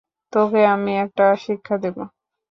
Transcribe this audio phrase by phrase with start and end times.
[0.33, 1.97] তোকে আমি একটা শিক্ষা দেব।